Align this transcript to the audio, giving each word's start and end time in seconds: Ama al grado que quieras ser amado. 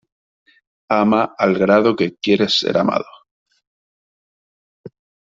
Ama 0.89 1.29
al 1.43 1.53
grado 1.59 1.95
que 1.95 2.15
quieras 2.15 2.57
ser 2.57 2.75
amado. 2.79 3.05